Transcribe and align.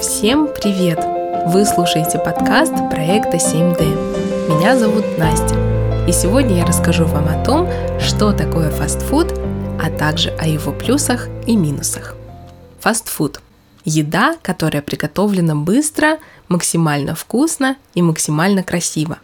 Всем 0.00 0.48
привет! 0.48 0.98
Вы 1.46 1.64
слушаете 1.64 2.18
подкаст 2.18 2.74
проекта 2.90 3.38
7D. 3.38 4.50
Меня 4.54 4.78
зовут 4.78 5.16
Настя. 5.16 5.54
И 6.06 6.12
сегодня 6.12 6.58
я 6.58 6.66
расскажу 6.66 7.06
вам 7.06 7.26
о 7.28 7.42
том, 7.42 7.66
что 7.98 8.32
такое 8.32 8.70
фастфуд, 8.70 9.32
а 9.82 9.90
также 9.90 10.30
о 10.32 10.46
его 10.46 10.72
плюсах 10.72 11.28
и 11.46 11.56
минусах. 11.56 12.14
Фастфуд– 12.80 13.40
еда, 13.86 14.36
которая 14.42 14.82
приготовлена 14.82 15.54
быстро, 15.54 16.18
максимально 16.48 17.14
вкусно 17.14 17.76
и 17.94 18.02
максимально 18.02 18.62
красиво. 18.62 19.18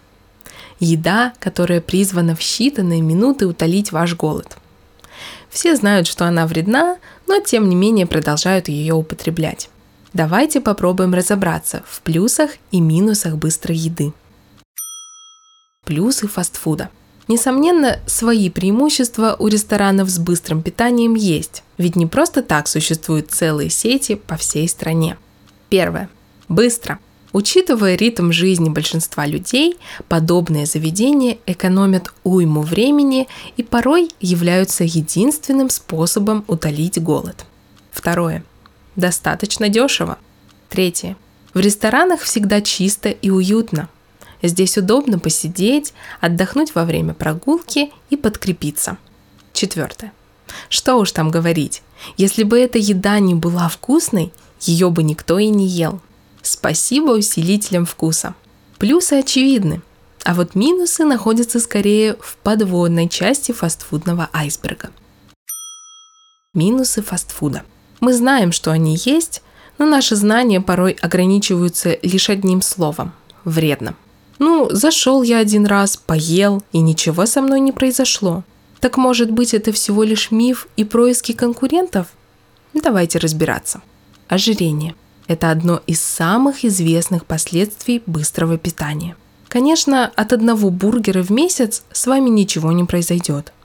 Еда, 0.80 1.34
которая 1.38 1.82
призвана 1.82 2.34
в 2.34 2.40
считанные 2.40 3.02
минуты 3.02 3.46
утолить 3.46 3.92
ваш 3.92 4.16
голод. 4.16 4.56
Все 5.50 5.76
знают, 5.76 6.06
что 6.06 6.24
она 6.24 6.46
вредна, 6.46 6.96
но 7.28 7.40
тем 7.40 7.68
не 7.68 7.76
менее 7.76 8.06
продолжают 8.06 8.68
ее 8.68 8.94
употреблять. 8.94 9.68
Давайте 10.12 10.60
попробуем 10.60 11.14
разобраться 11.14 11.82
в 11.88 12.02
плюсах 12.02 12.50
и 12.70 12.80
минусах 12.80 13.36
быстрой 13.36 13.78
еды. 13.78 14.12
Плюсы 15.84 16.28
фастфуда. 16.28 16.90
Несомненно, 17.28 17.98
свои 18.06 18.50
преимущества 18.50 19.36
у 19.38 19.46
ресторанов 19.46 20.10
с 20.10 20.18
быстрым 20.18 20.62
питанием 20.62 21.14
есть, 21.14 21.62
ведь 21.78 21.96
не 21.96 22.06
просто 22.06 22.42
так 22.42 22.68
существуют 22.68 23.30
целые 23.30 23.70
сети 23.70 24.16
по 24.16 24.36
всей 24.36 24.68
стране. 24.68 25.16
Первое. 25.70 26.10
Быстро. 26.48 26.98
Учитывая 27.32 27.94
ритм 27.94 28.32
жизни 28.32 28.68
большинства 28.68 29.24
людей, 29.24 29.78
подобные 30.08 30.66
заведения 30.66 31.38
экономят 31.46 32.12
уйму 32.24 32.60
времени 32.60 33.28
и 33.56 33.62
порой 33.62 34.10
являются 34.20 34.84
единственным 34.84 35.70
способом 35.70 36.44
утолить 36.48 37.02
голод. 37.02 37.46
Второе 37.90 38.44
достаточно 38.96 39.68
дешево. 39.68 40.18
Третье. 40.68 41.16
В 41.54 41.58
ресторанах 41.58 42.20
всегда 42.20 42.60
чисто 42.60 43.10
и 43.10 43.30
уютно. 43.30 43.88
Здесь 44.42 44.76
удобно 44.76 45.18
посидеть, 45.18 45.92
отдохнуть 46.20 46.74
во 46.74 46.84
время 46.84 47.14
прогулки 47.14 47.92
и 48.10 48.16
подкрепиться. 48.16 48.96
Четвертое. 49.52 50.12
Что 50.68 50.96
уж 50.96 51.12
там 51.12 51.30
говорить, 51.30 51.82
если 52.16 52.42
бы 52.42 52.58
эта 52.58 52.78
еда 52.78 53.18
не 53.20 53.34
была 53.34 53.68
вкусной, 53.68 54.32
ее 54.60 54.90
бы 54.90 55.02
никто 55.02 55.38
и 55.38 55.48
не 55.48 55.66
ел. 55.66 56.00
Спасибо 56.42 57.12
усилителям 57.12 57.86
вкуса. 57.86 58.34
Плюсы 58.78 59.14
очевидны, 59.14 59.80
а 60.24 60.34
вот 60.34 60.54
минусы 60.54 61.04
находятся 61.04 61.60
скорее 61.60 62.16
в 62.20 62.36
подводной 62.38 63.08
части 63.08 63.52
фастфудного 63.52 64.28
айсберга. 64.32 64.90
Минусы 66.54 67.02
фастфуда– 67.02 67.62
мы 68.02 68.12
знаем, 68.12 68.50
что 68.50 68.72
они 68.72 68.98
есть, 69.04 69.42
но 69.78 69.86
наши 69.86 70.16
знания 70.16 70.60
порой 70.60 70.92
ограничиваются 71.00 71.96
лишь 72.02 72.28
одним 72.28 72.60
словом– 72.60 73.12
вредно. 73.44 73.94
Ну, 74.40 74.68
зашел 74.72 75.22
я 75.22 75.38
один 75.38 75.66
раз, 75.66 75.96
поел, 75.96 76.64
и 76.72 76.80
ничего 76.80 77.26
со 77.26 77.40
мной 77.40 77.60
не 77.60 77.70
произошло. 77.70 78.42
Так 78.80 78.96
может 78.96 79.30
быть 79.30 79.54
это 79.54 79.70
всего 79.70 80.02
лишь 80.02 80.32
миф 80.32 80.66
и 80.76 80.82
происки 80.82 81.30
конкурентов? 81.30 82.08
Давайте 82.74 83.20
разбираться. 83.20 83.82
Ожирение– 84.26 84.96
это 85.28 85.52
одно 85.52 85.80
из 85.86 86.00
самых 86.00 86.64
известных 86.64 87.24
последствий 87.24 88.02
быстрого 88.04 88.58
питания. 88.58 89.16
Конечно, 89.46 90.10
от 90.16 90.32
одного 90.32 90.70
бургера 90.70 91.22
в 91.22 91.30
месяц 91.30 91.84
с 91.92 92.06
вами 92.08 92.30
ничего 92.30 92.72
не 92.72 92.82
произойдет– 92.82 93.52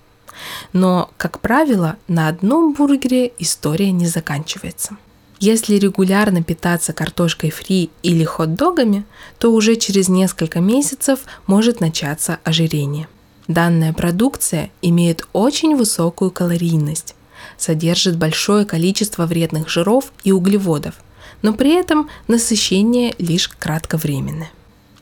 но, 0.74 1.10
как 1.18 1.40
правило, 1.40 1.98
на 2.08 2.28
одном 2.28 2.74
бургере 2.74 3.32
история 3.40 3.92
не 3.92 4.08
заканчивается. 4.08 4.98
Если 5.40 5.76
регулярно 5.76 6.42
питаться 6.42 6.94
картошкой 6.94 7.52
фри 7.52 7.92
или 8.02 8.24
хот-догами, 8.24 9.06
то 9.38 9.53
уже 9.53 9.76
через 9.76 10.09
несколько 10.09 10.59
месяцев 10.59 11.20
может 11.46 11.80
начаться 11.80 12.40
ожирение. 12.44 13.08
Данная 13.47 13.94
продукция 13.94 14.72
имеет 14.81 15.28
очень 15.34 15.76
высокую 15.76 16.31
калорийность, 16.31 17.16
содержит 17.58 18.18
большое 18.18 18.66
количество 18.66 19.26
вредных 19.26 19.70
жиров 19.70 20.12
и 20.24 20.31
углеводов, 20.31 20.96
но 21.44 21.53
при 21.53 21.74
этом 21.76 22.09
насыщение 22.28 23.14
лишь 23.20 23.47
кратковременное. 23.47 24.52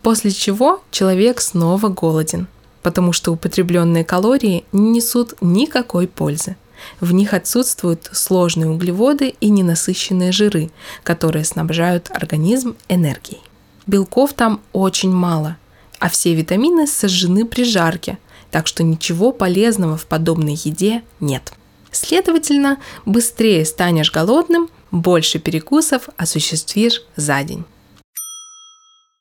После 0.01 0.31
чего 0.31 0.83
человек 0.91 1.41
снова 1.41 1.87
голоден, 1.87 2.47
потому 2.85 3.13
что 3.13 3.31
употребленные 3.31 4.05
калории 4.05 4.63
не 4.71 4.91
несут 4.91 5.33
никакой 5.41 6.07
пользы. 6.07 6.55
В 6.99 7.13
них 7.13 7.33
отсутствуют 7.33 8.11
сложные 8.11 8.69
углеводы 8.69 9.33
и 9.39 9.49
ненасыщенные 9.49 10.31
жиры, 10.31 10.69
которые 11.01 11.45
снабжают 11.45 12.11
организм 12.11 12.75
энергией. 12.87 13.41
Белков 13.87 14.33
там 14.33 14.61
очень 14.71 15.11
мало, 15.11 15.57
а 15.97 16.09
все 16.09 16.35
витамины 16.35 16.85
сожжены 16.85 17.45
при 17.45 17.63
жарке, 17.63 18.19
так 18.51 18.67
что 18.67 18.83
ничего 18.83 19.31
полезного 19.31 19.97
в 19.97 20.05
подобной 20.05 20.53
еде 20.53 21.01
нет. 21.19 21.53
Следовательно, 21.91 22.77
быстрее 23.07 23.65
станешь 23.65 24.11
голодным, 24.11 24.69
больше 24.91 25.39
перекусов 25.39 26.09
осуществишь 26.17 27.01
за 27.15 27.41
день. 27.41 27.63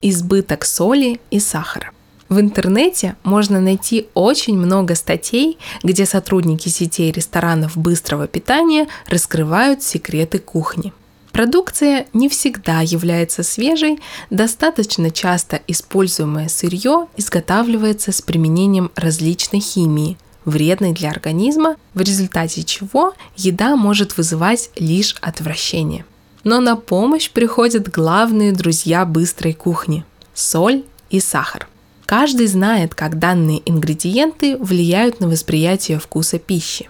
Избыток 0.03 0.67
соли 0.67 1.19
и 1.31 1.41
сахара. 1.41 1.94
В 2.35 2.41
интернете 2.41 3.15
можно 3.23 3.61
найти 3.61 4.09
очень 4.13 4.59
много 4.59 4.97
статей, 4.97 5.57
где 5.85 6.05
сотрудники 6.05 6.69
сетей 6.69 7.13
ресторанов 7.13 7.77
быстрого 7.77 8.27
питания 8.27 8.89
раскрывают 9.07 9.85
секреты 9.85 10.41
кухни. 10.41 10.93
Продукция 11.31 12.09
не 12.13 12.29
всегда 12.29 12.81
является 12.81 13.45
свежей, 13.45 14.01
достаточно 14.31 15.13
часто 15.13 15.61
используемое 15.69 16.49
сырье 16.49 17.07
изготавливается 17.17 18.11
с 18.11 18.21
применением 18.21 18.91
различной 18.97 19.61
химии, 19.61 20.19
вредной 20.45 20.93
для 20.93 21.11
организма, 21.11 21.77
в 21.95 22.01
результате 22.01 22.65
чего 22.65 23.15
еда 23.37 23.77
может 23.77 24.17
вызывать 24.17 24.71
лишь 24.75 25.15
отвращение. 25.21 26.05
Но 26.43 26.59
на 26.59 26.75
помощь 26.75 27.31
приходят 27.31 27.89
главные 27.89 28.51
друзья 28.51 29.05
быстрой 29.05 29.53
кухни– 29.53 30.05
соль 30.35 30.83
и 31.11 31.21
сахар. 31.21 31.69
Каждый 32.07 32.47
знает, 32.47 32.95
как 32.95 33.19
данные 33.19 33.63
ингредиенты 33.69 34.57
влияют 34.59 35.21
на 35.21 35.29
восприятие 35.29 35.99
вкуса 35.99 36.39
пищи. 36.39 36.89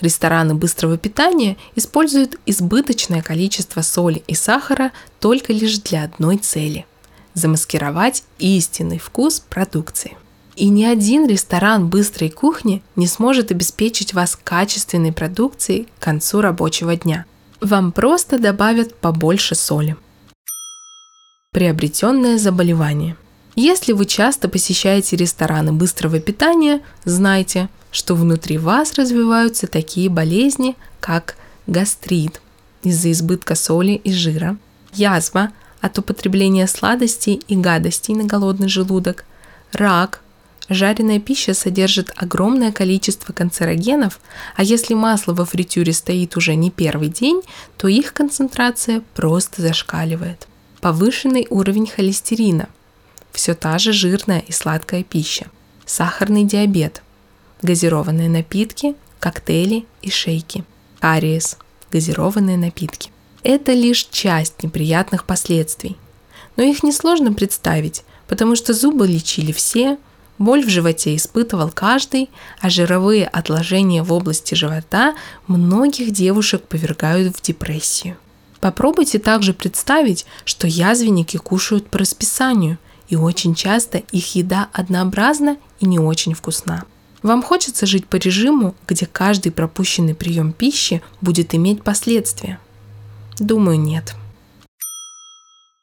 Рестораны 0.00 0.54
быстрого 0.54 0.96
питания 0.96 1.56
используют 1.76 2.36
избыточное 2.46 3.22
количество 3.22 3.82
соли 3.82 4.22
и 4.26 4.34
сахара 4.34 4.92
только 5.20 5.52
лишь 5.52 5.78
для 5.78 6.04
одной 6.04 6.38
цели– 6.38 6.86
замаскировать 7.34 8.24
истинный 8.38 8.98
вкус 8.98 9.40
продукции. 9.40 10.16
И 10.56 10.68
ни 10.68 10.84
один 10.84 11.26
ресторан 11.26 11.88
быстрой 11.88 12.30
кухни 12.30 12.82
не 12.94 13.06
сможет 13.06 13.50
обеспечить 13.50 14.12
вас 14.12 14.38
качественной 14.42 15.12
продукцией 15.12 15.88
к 15.98 16.02
концу 16.02 16.40
рабочего 16.40 16.94
дня. 16.96 17.24
Вам 17.60 17.92
просто 17.92 18.38
добавят 18.38 18.94
побольше 18.96 19.54
соли. 19.54 19.96
Приобретенное 21.52 22.38
заболевание. 22.38 23.16
Если 23.54 23.92
вы 23.92 24.06
часто 24.06 24.48
посещаете 24.48 25.16
рестораны 25.16 25.72
быстрого 25.72 26.20
питания, 26.20 26.80
знайте, 27.04 27.68
что 27.90 28.14
внутри 28.14 28.56
вас 28.56 28.94
развиваются 28.94 29.66
такие 29.66 30.08
болезни, 30.08 30.74
как 31.00 31.36
гастрит 31.66 32.40
из-за 32.82 33.12
избытка 33.12 33.54
соли 33.54 33.92
и 33.92 34.12
жира, 34.12 34.56
язва 34.94 35.50
от 35.82 35.98
употребления 35.98 36.66
сладостей 36.66 37.42
и 37.46 37.54
гадостей 37.54 38.14
на 38.14 38.24
голодный 38.24 38.68
желудок, 38.68 39.24
рак. 39.72 40.20
Жареная 40.68 41.20
пища 41.20 41.52
содержит 41.52 42.12
огромное 42.16 42.72
количество 42.72 43.34
канцерогенов, 43.34 44.20
а 44.56 44.62
если 44.62 44.94
масло 44.94 45.34
во 45.34 45.44
фритюре 45.44 45.92
стоит 45.92 46.36
уже 46.36 46.54
не 46.54 46.70
первый 46.70 47.08
день, 47.08 47.42
то 47.76 47.88
их 47.88 48.14
концентрация 48.14 49.02
просто 49.14 49.60
зашкаливает. 49.60 50.46
Повышенный 50.80 51.46
уровень 51.50 51.86
холестерина– 51.86 52.68
все 53.32 53.54
та 53.54 53.78
же 53.78 53.92
жирная 53.92 54.40
и 54.40 54.52
сладкая 54.52 55.02
пища, 55.02 55.46
сахарный 55.86 56.44
диабет, 56.44 57.02
газированные 57.62 58.28
напитки, 58.28 58.94
коктейли 59.18 59.86
и 60.02 60.10
шейки, 60.10 60.64
кариес, 61.00 61.56
газированные 61.90 62.56
напитки. 62.56 63.10
Это 63.42 63.72
лишь 63.72 64.04
часть 64.10 64.62
неприятных 64.62 65.24
последствий. 65.24 65.96
Но 66.56 66.62
их 66.62 66.82
несложно 66.82 67.32
представить, 67.32 68.04
потому 68.28 68.56
что 68.56 68.72
зубы 68.72 69.06
лечили 69.06 69.52
все, 69.52 69.98
боль 70.38 70.64
в 70.64 70.68
животе 70.68 71.16
испытывал 71.16 71.70
каждый, 71.70 72.30
а 72.60 72.70
жировые 72.70 73.26
отложения 73.26 74.02
в 74.02 74.12
области 74.12 74.54
живота 74.54 75.14
многих 75.46 76.12
девушек 76.12 76.62
повергают 76.62 77.36
в 77.36 77.42
депрессию. 77.42 78.16
Попробуйте 78.60 79.18
также 79.18 79.54
представить, 79.54 80.24
что 80.44 80.68
язвенники 80.68 81.36
кушают 81.36 81.88
по 81.88 81.98
расписанию– 81.98 82.78
и 83.08 83.16
очень 83.16 83.54
часто 83.54 83.98
их 83.98 84.34
еда 84.34 84.68
однообразна 84.72 85.56
и 85.80 85.86
не 85.86 85.98
очень 85.98 86.34
вкусна. 86.34 86.84
Вам 87.22 87.42
хочется 87.42 87.86
жить 87.86 88.06
по 88.06 88.16
режиму, 88.16 88.74
где 88.88 89.06
каждый 89.06 89.52
пропущенный 89.52 90.14
прием 90.14 90.52
пищи 90.52 91.02
будет 91.20 91.54
иметь 91.54 91.82
последствия? 91.82 92.58
Думаю, 93.38 93.78
нет. 93.78 94.14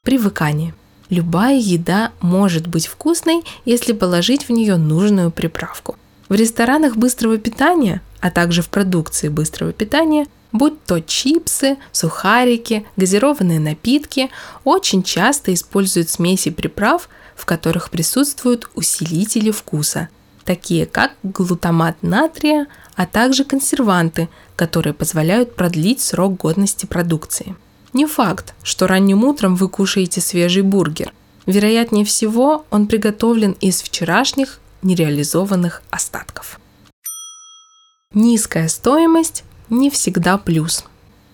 Привыкание. 0.04 0.74
Любая 1.10 1.58
еда 1.58 2.12
может 2.22 2.68
быть 2.68 2.88
вкусной, 2.88 3.44
если 3.66 3.94
положить 3.94 4.48
в 4.48 4.52
нее 4.52 4.78
нужную 4.78 5.32
приправку. 5.32 5.96
В 6.28 6.36
ресторанах 6.36 6.98
быстрого 6.98 7.38
питания, 7.38 8.02
а 8.20 8.30
также 8.30 8.62
в 8.62 8.70
продукции 8.70 9.30
быстрого 9.30 9.74
питания, 9.74 10.28
будь 10.52 10.84
то 10.84 11.00
чипсы, 11.00 11.78
сухарики, 11.92 12.86
газированные 12.98 13.60
напитки, 13.60 14.30
очень 14.64 15.04
часто 15.04 15.54
используют 15.54 16.10
смеси 16.10 16.50
приправ, 16.50 17.10
в 17.36 17.46
которых 17.46 17.90
присутствуют 17.90 18.70
усилители 18.76 19.52
вкуса, 19.52 20.10
такие 20.46 20.86
как 20.86 21.14
глутамат 21.24 22.02
натрия, 22.02 22.68
а 22.96 23.06
также 23.06 23.46
консерванты, 23.46 24.30
которые 24.56 24.94
позволяют 24.94 25.56
продлить 25.56 26.02
срок 26.02 26.36
годности 26.38 26.86
продукции. 26.86 27.56
Не 27.94 28.06
факт, 28.06 28.54
что 28.62 28.88
ранним 28.88 29.24
утром 29.24 29.56
вы 29.56 29.70
кушаете 29.70 30.22
свежий 30.22 30.64
бургер. 30.64 31.14
Вероятнее 31.46 32.06
всего, 32.06 32.66
он 32.70 32.88
приготовлен 32.88 33.54
из 33.54 33.82
вчерашних 33.82 34.60
нереализованных 34.82 35.82
остатков. 35.90 36.60
Низкая 38.14 38.68
стоимость 38.68 39.44
не 39.70 39.90
всегда 39.90 40.38
плюс. 40.38 40.84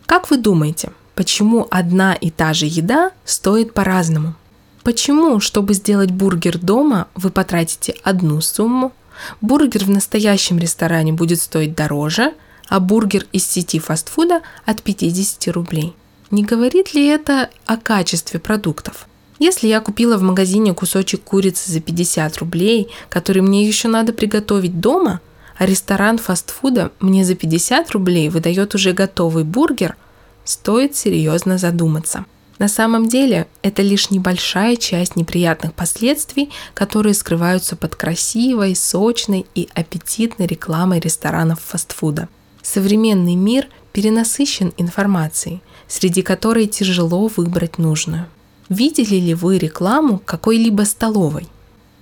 Как 0.05 0.29
вы 0.29 0.37
думаете, 0.37 0.91
почему 1.15 1.67
одна 1.71 2.13
и 2.13 2.29
та 2.29 2.53
же 2.53 2.65
еда 2.65 3.11
стоит 3.23 3.73
по-разному? 3.73 4.35
Почему, 4.83 5.39
чтобы 5.39 5.73
сделать 5.73 6.11
бургер 6.11 6.57
дома, 6.57 7.07
вы 7.15 7.31
потратите 7.31 7.95
одну 8.03 8.41
сумму, 8.41 8.93
бургер 9.41 9.85
в 9.85 9.89
настоящем 9.89 10.59
ресторане 10.59 11.13
будет 11.13 11.41
стоить 11.41 11.75
дороже, 11.75 12.33
а 12.67 12.79
бургер 12.79 13.25
из 13.31 13.47
сети 13.47 13.79
фастфуда 13.79 14.41
от 14.65 14.81
50 14.81 15.47
рублей– 15.49 15.95
не 16.31 16.43
говорит 16.43 16.93
ли 16.93 17.05
это 17.07 17.49
о 17.65 17.77
качестве 17.77 18.39
продуктов? 18.39 19.07
Если 19.37 19.67
я 19.67 19.79
купила 19.79 20.17
в 20.17 20.21
магазине 20.21 20.73
кусочек 20.73 21.23
курицы 21.23 21.71
за 21.71 21.81
50 21.81 22.37
рублей, 22.37 22.89
который 23.09 23.41
мне 23.41 23.67
еще 23.67 23.87
надо 23.87 24.11
приготовить 24.11 24.79
дома, 24.79 25.21
а 25.57 25.65
ресторан 25.65 26.17
фастфуда 26.17 26.91
мне 26.99 27.23
за 27.23 27.35
50 27.35 27.91
рублей 27.91 28.29
выдает 28.29 28.75
уже 28.75 28.93
готовый 28.93 29.43
бургер, 29.43 29.95
стоит 30.43 30.95
серьезно 30.95 31.57
задуматься. 31.57 32.25
На 32.57 32.67
самом 32.69 33.09
деле 33.09 33.47
это 33.63 33.81
лишь 33.81 34.11
небольшая 34.11 34.77
часть 34.77 35.15
неприятных 35.17 35.73
последствий, 35.73 36.51
которые 36.73 37.13
скрываются 37.13 37.75
под 37.75 37.95
красивой, 37.95 38.75
сочной 38.75 39.45
и 39.55 39.67
аппетитной 39.73 40.47
рекламой 40.47 40.99
ресторанов 40.99 41.59
фастфуда. 41.61 42.29
Современный 42.61 43.35
мир 43.35 43.67
перенасыщен 43.91 44.73
информацией, 44.77 45.61
среди 45.87 46.21
которой 46.21 46.67
тяжело 46.67 47.29
выбрать 47.35 47.77
нужную. 47.77 48.27
Видели 48.69 49.15
ли 49.15 49.33
вы 49.33 49.57
рекламу 49.57 50.19
какой-либо 50.19 50.83
столовой? 50.83 51.47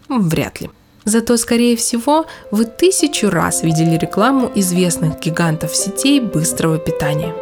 Вряд 0.08 0.62
ли. 0.62 0.70
Зато, 1.06 1.38
скорее 1.38 1.76
всего, 1.76 2.26
вы 2.52 2.66
тысячу 2.66 3.30
раз 3.30 3.64
видели 3.64 3.98
рекламу 3.98 4.50
известных 4.56 5.20
гигантов 5.20 5.76
сетей 5.76 6.22
быстрого 6.22 6.78
питания. 6.78 7.34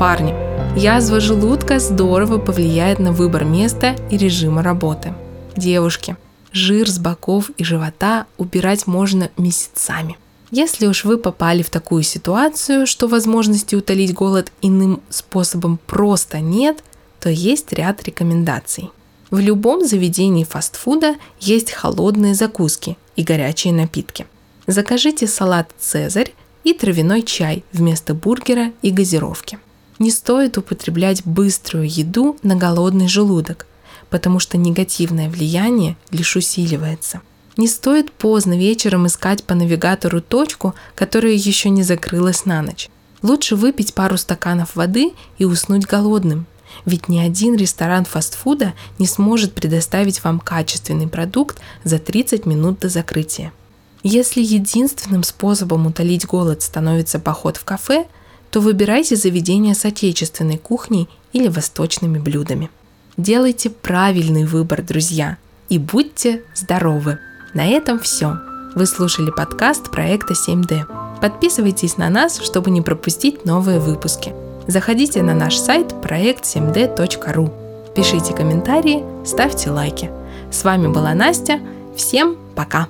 Парни, 0.00 0.34
язва 0.76 1.20
желудка 1.20 1.78
здорово 1.78 2.38
повлияет 2.38 2.98
на 2.98 3.12
выбор 3.12 3.44
места 3.44 3.94
и 4.10 4.18
режима 4.18 4.62
работы. 4.62 5.14
Девушки, 5.56 6.16
жир 6.52 6.90
с 6.90 6.98
боков 6.98 7.50
и 7.56 7.64
живота 7.64 8.26
убирать 8.36 8.86
можно 8.88 9.30
месяцами. 9.38 10.18
Если 10.56 10.86
уж 10.86 11.04
вы 11.04 11.18
попали 11.18 11.64
в 11.64 11.70
такую 11.70 12.04
ситуацию, 12.04 12.86
что 12.86 13.08
возможности 13.08 13.74
утолить 13.74 14.14
голод 14.14 14.52
иным 14.62 15.02
способом 15.10 15.80
просто 15.84 16.38
нет, 16.38 16.84
то 17.18 17.28
есть 17.28 17.72
ряд 17.72 18.04
рекомендаций. 18.04 18.90
В 19.32 19.40
любом 19.40 19.84
заведении 19.84 20.44
фастфуда 20.44 21.16
есть 21.40 21.72
холодные 21.72 22.36
закуски 22.36 22.96
и 23.16 23.24
горячие 23.24 23.72
напитки. 23.72 24.28
Закажите 24.68 25.26
салат 25.26 25.72
«Цезарь» 25.76 26.32
и 26.62 26.72
травяной 26.72 27.22
чай 27.22 27.64
вместо 27.72 28.14
бургера 28.14 28.70
и 28.80 28.92
газировки. 28.92 29.58
Не 29.98 30.12
стоит 30.12 30.56
употреблять 30.56 31.26
быструю 31.26 31.88
еду 31.90 32.36
на 32.44 32.54
голодный 32.54 33.08
желудок– 33.08 33.66
потому 34.14 34.38
что 34.38 34.56
негативное 34.56 35.28
влияние 35.28 35.96
лишь 36.12 36.36
усиливается. 36.36 37.20
Не 37.56 37.68
стоит 37.68 38.10
поздно 38.12 38.58
вечером 38.58 39.06
искать 39.06 39.44
по 39.44 39.54
навигатору 39.54 40.20
точку, 40.20 40.74
которая 40.94 41.32
еще 41.32 41.70
не 41.70 41.82
закрылась 41.82 42.44
на 42.44 42.62
ночь. 42.62 42.88
Лучше 43.22 43.56
выпить 43.56 43.94
пару 43.94 44.16
стаканов 44.16 44.74
воды 44.76 45.12
и 45.38 45.44
уснуть 45.44 45.86
голодным. 45.86 46.46
Ведь 46.84 47.08
ни 47.08 47.18
один 47.18 47.56
ресторан 47.56 48.04
фастфуда 48.04 48.74
не 48.98 49.06
сможет 49.06 49.54
предоставить 49.54 50.22
вам 50.24 50.40
качественный 50.40 51.06
продукт 51.06 51.60
за 51.84 51.98
30 51.98 52.46
минут 52.46 52.80
до 52.80 52.88
закрытия. 52.88 53.52
Если 54.02 54.42
единственным 54.42 55.22
способом 55.22 55.86
утолить 55.86 56.26
голод 56.26 56.60
становится 56.60 57.18
поход 57.18 57.56
в 57.56 57.64
кафе, 57.64 58.06
то 58.50 58.60
выбирайте 58.60 59.16
заведение 59.16 59.74
с 59.74 59.84
отечественной 59.84 60.58
кухней 60.58 61.08
или 61.32 61.48
восточными 61.48 62.18
блюдами. 62.18 62.70
Делайте 63.16 63.70
правильный 63.70 64.44
выбор, 64.44 64.82
друзья, 64.82 65.38
и 65.68 65.78
будьте 65.78 66.42
здоровы. 66.54 67.18
На 67.54 67.66
этом 67.66 68.00
все. 68.00 68.38
Вы 68.74 68.86
слушали 68.86 69.30
подкаст 69.30 69.90
проекта 69.90 70.34
7D. 70.34 71.20
Подписывайтесь 71.20 71.96
на 71.96 72.10
нас, 72.10 72.40
чтобы 72.40 72.70
не 72.70 72.82
пропустить 72.82 73.44
новые 73.44 73.78
выпуски. 73.78 74.34
Заходите 74.66 75.22
на 75.22 75.34
наш 75.34 75.56
сайт 75.56 75.92
проект7d.ru. 75.92 77.94
Пишите 77.94 78.34
комментарии, 78.34 79.04
ставьте 79.24 79.70
лайки. 79.70 80.10
С 80.50 80.64
вами 80.64 80.88
была 80.88 81.14
Настя. 81.14 81.60
Всем 81.96 82.36
пока! 82.56 82.88